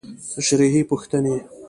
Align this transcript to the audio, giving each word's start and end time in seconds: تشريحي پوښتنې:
تشريحي 0.33 0.81
پوښتنې: 0.91 1.35